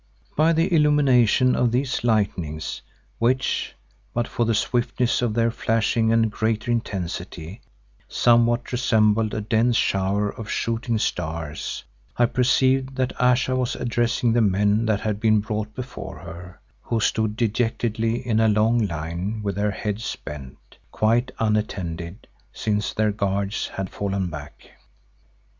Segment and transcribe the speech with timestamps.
[0.35, 2.81] By the illumination of these lightnings
[3.19, 3.75] which,
[4.15, 7.61] but for the swiftness of their flashing and greater intensity,
[8.07, 11.83] somewhat resembled a dense shower of shooting stars,
[12.17, 16.99] I perceived that Ayesha was addressing the men that had been brought before her, who
[16.99, 20.57] stood dejectedly in a long line with their heads bent,
[20.91, 24.71] quite unattended, since their guards had fallen back.